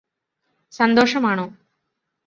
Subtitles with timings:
[0.73, 1.47] സന്തോഷമാണോ